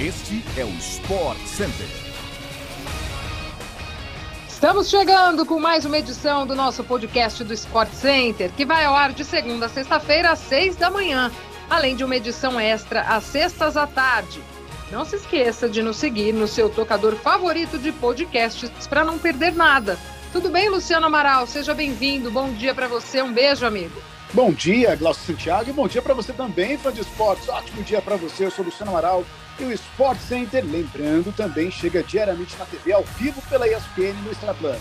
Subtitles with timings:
[0.00, 1.86] Este é o Sport Center.
[4.48, 8.94] Estamos chegando com mais uma edição do nosso podcast do Sport Center, que vai ao
[8.94, 11.30] ar de segunda a sexta-feira às seis da manhã,
[11.68, 14.40] além de uma edição extra às sextas à tarde.
[14.90, 19.54] Não se esqueça de nos seguir no seu tocador favorito de podcasts para não perder
[19.54, 19.98] nada.
[20.32, 21.46] Tudo bem, Luciano Amaral?
[21.46, 22.30] Seja bem-vindo.
[22.30, 23.20] Bom dia para você.
[23.20, 24.00] Um beijo, amigo.
[24.32, 27.48] Bom dia, Glaucio Santiago, e bom dia para você também, fã de esportes.
[27.48, 28.46] Ótimo dia para você.
[28.46, 29.24] Eu sou Luciano Amaral
[29.60, 34.34] e o Sport Center, lembrando, também chega diariamente na TV ao vivo pela ESPN no
[34.34, 34.78] Star Plus.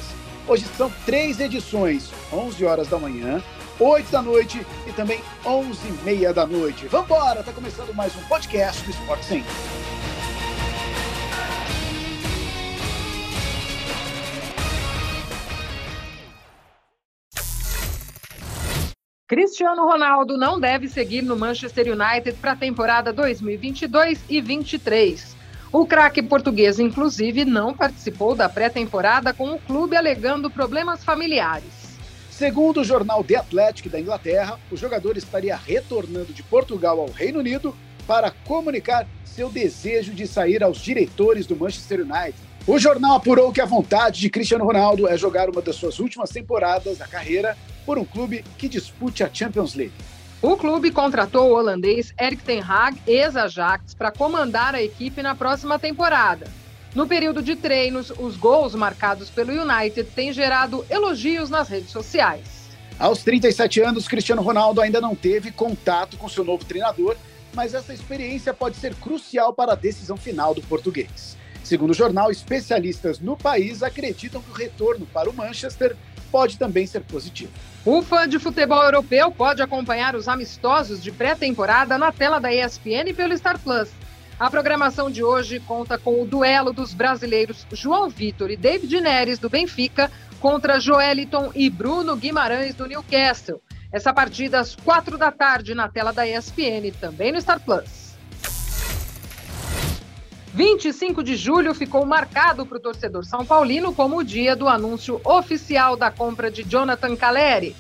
[0.48, 3.44] Hoje são três edições, 11 horas da manhã,
[3.80, 6.88] 8 da noite e também 11 e meia da noite.
[6.88, 9.52] Vambora, tá começando mais um podcast do Sport Center.
[19.30, 25.36] Cristiano Ronaldo não deve seguir no Manchester United para a temporada 2022 e 23.
[25.72, 31.70] O craque português, inclusive, não participou da pré-temporada com o clube alegando problemas familiares.
[32.32, 37.38] Segundo o jornal The Athletic da Inglaterra, o jogador estaria retornando de Portugal ao Reino
[37.38, 37.76] Unido
[38.08, 42.34] para comunicar seu desejo de sair aos diretores do Manchester United.
[42.66, 46.32] O jornal apurou que a vontade de Cristiano Ronaldo é jogar uma das suas últimas
[46.32, 49.94] temporadas da carreira por um clube que dispute a Champions League.
[50.41, 55.77] O clube contratou o holandês Erik ten Hag, ex-Ajax, para comandar a equipe na próxima
[55.77, 56.48] temporada.
[56.96, 62.70] No período de treinos, os gols marcados pelo United têm gerado elogios nas redes sociais.
[62.98, 67.16] Aos 37 anos, Cristiano Ronaldo ainda não teve contato com seu novo treinador,
[67.53, 71.38] mas essa experiência pode ser crucial para a decisão final do português.
[71.64, 75.96] Segundo o jornal, especialistas no país acreditam que o retorno para o Manchester
[76.31, 77.52] pode também ser positivo.
[77.85, 83.13] O fã de futebol europeu pode acompanhar os amistosos de pré-temporada na tela da ESPN
[83.16, 83.90] pelo Star Plus.
[84.40, 89.38] A programação de hoje conta com o duelo dos brasileiros João Vitor e David Neres,
[89.38, 90.09] do Benfica,
[90.40, 93.62] contra Joeliton e Bruno Guimarães, do Newcastle.
[93.92, 98.09] Essa partida às quatro da tarde na tela da ESPN, também no Star Plus.
[100.54, 105.22] 25 de julho ficou marcado para o torcedor São Paulino como o dia do anúncio
[105.24, 107.76] oficial da compra de Jonathan Caleri.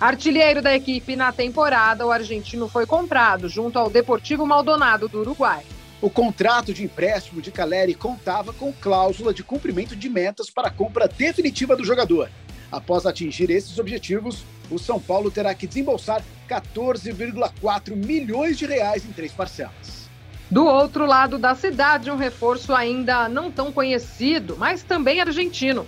[0.00, 5.64] Artilheiro da equipe na temporada, o argentino foi comprado junto ao Deportivo Maldonado do Uruguai.
[6.00, 10.72] O contrato de empréstimo de Caleri contava com cláusula de cumprimento de metas para a
[10.72, 12.30] compra definitiva do jogador.
[12.70, 19.12] Após atingir esses objetivos, o São Paulo terá que desembolsar 14,4 milhões de reais em
[19.12, 20.07] três parcelas.
[20.50, 25.84] Do outro lado da cidade, um reforço ainda não tão conhecido, mas também argentino.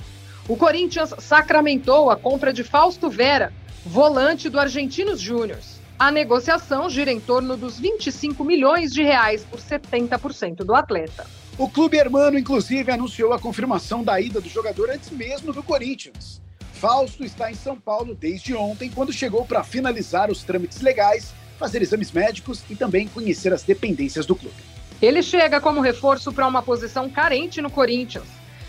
[0.47, 3.55] O Corinthians sacramentou a compra de Fausto Vera,
[3.87, 5.81] volante do Argentinos Júniors.
[5.99, 11.27] A negociação gira em torno dos 25 milhões de reais por 70% do atleta.
[11.57, 16.41] O clube hermano, inclusive, anunciou a confirmação da ida do jogador antes mesmo do Corinthians.
[16.75, 21.83] Fausto está em São Paulo desde ontem, quando chegou para finalizar os trâmites legais fazer
[21.83, 24.57] exames médicos e também conhecer as dependências do clube.
[25.01, 28.25] Ele chega como reforço para uma posição carente no Corinthians.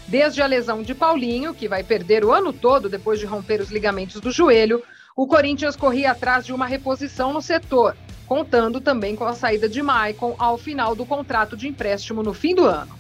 [0.07, 3.71] Desde a lesão de Paulinho, que vai perder o ano todo depois de romper os
[3.71, 4.83] ligamentos do joelho,
[5.15, 7.95] o Corinthians corria atrás de uma reposição no setor,
[8.27, 12.53] contando também com a saída de Maicon ao final do contrato de empréstimo no fim
[12.53, 12.91] do ano.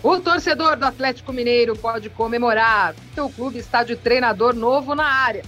[0.00, 2.94] O torcedor do Atlético Mineiro pode comemorar.
[3.16, 5.42] Seu clube está de treinador novo na área.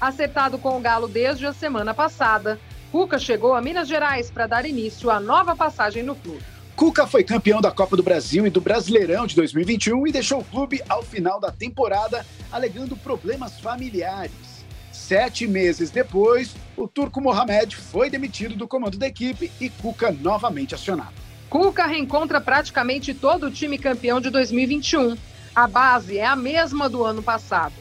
[0.00, 2.58] Acertado com o Galo desde a semana passada,
[2.92, 6.44] Cuca chegou a Minas Gerais para dar início à nova passagem no clube.
[6.76, 10.44] Cuca foi campeão da Copa do Brasil e do Brasileirão de 2021 e deixou o
[10.44, 14.62] clube ao final da temporada alegando problemas familiares.
[14.92, 20.74] Sete meses depois, o turco Mohamed foi demitido do comando da equipe e Cuca novamente
[20.74, 21.14] acionado.
[21.48, 25.16] Cuca reencontra praticamente todo o time campeão de 2021.
[25.56, 27.72] A base é a mesma do ano passado.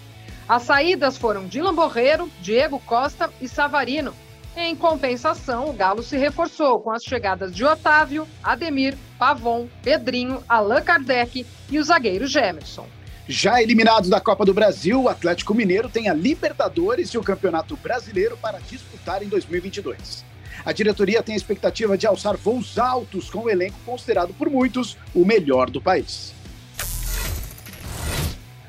[0.47, 4.13] As saídas foram Dylan Borreiro, Diego Costa e Savarino,
[4.55, 10.81] em compensação, o Galo se reforçou com as chegadas de Otávio, Ademir, Pavon, Pedrinho, Allan
[10.81, 12.87] Kardec e o zagueiro Gemerson.
[13.27, 17.77] Já eliminados da Copa do Brasil, o Atlético Mineiro tem a Libertadores e o Campeonato
[17.77, 20.25] Brasileiro para disputar em 2022.
[20.65, 24.97] A diretoria tem a expectativa de alçar voos altos com o elenco considerado por muitos
[25.13, 26.33] o melhor do país.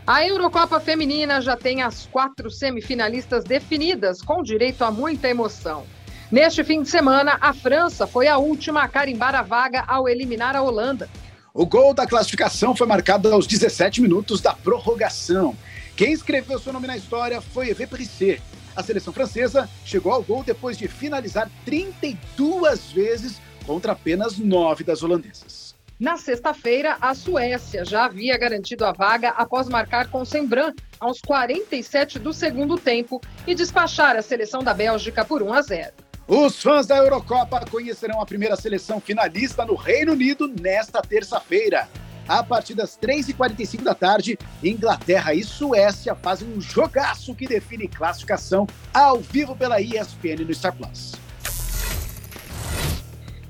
[0.04, 5.84] A Eurocopa Feminina já tem as quatro semifinalistas definidas, com direito a muita emoção.
[6.28, 10.56] Neste fim de semana, a França foi a última a carimbar a vaga ao eliminar
[10.56, 11.08] a Holanda.
[11.54, 15.56] O gol da classificação foi marcado aos 17 minutos da prorrogação.
[15.94, 18.40] Quem escreveu seu nome na história foi Evé Prissé.
[18.74, 25.04] A seleção francesa chegou ao gol depois de finalizar 32 vezes contra apenas 9 das
[25.04, 25.76] holandesas.
[26.02, 32.18] Na sexta-feira, a Suécia já havia garantido a vaga após marcar com Sembran aos 47
[32.18, 35.92] do segundo tempo e despachar a seleção da Bélgica por 1 a 0.
[36.26, 41.88] Os fãs da Eurocopa conhecerão a primeira seleção finalista no Reino Unido nesta terça-feira.
[42.26, 48.66] A partir das 3h45 da tarde, Inglaterra e Suécia fazem um jogaço que define classificação
[48.92, 51.21] ao vivo pela ESPN no Star Plus.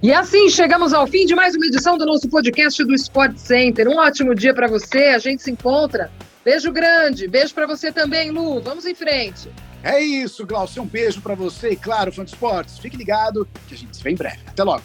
[0.02, 3.86] E assim chegamos ao fim de mais uma edição do nosso podcast do Sport Center.
[3.86, 4.98] Um ótimo dia para você.
[5.14, 6.10] A gente se encontra.
[6.44, 7.28] Beijo grande.
[7.28, 8.60] Beijo para você também, Lu.
[8.60, 9.48] Vamos em frente.
[9.80, 10.82] É isso, Glaucio.
[10.82, 12.78] Um beijo para você e, claro, fã de esportes.
[12.78, 14.40] Fique ligado que a gente se vê em breve.
[14.44, 14.82] Até logo.